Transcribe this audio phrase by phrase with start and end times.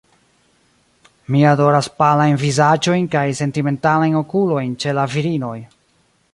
[1.35, 5.57] Mi adoras palajn vizaĝojn kaj sentimentalajn okulojn ĉe la virinoj.